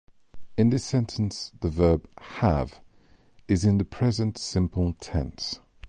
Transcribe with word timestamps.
In 0.57 0.71
this 0.71 0.83
sentence, 0.83 1.51
the 1.61 1.69
verb 1.69 2.09
"have" 2.17 2.81
is 3.47 3.63
in 3.65 3.77
the 3.77 3.85
present 3.85 4.35
simple 4.39 4.93
tense. 4.99 5.59